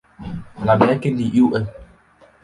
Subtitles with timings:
[0.61, 1.63] Alama yake ni µm.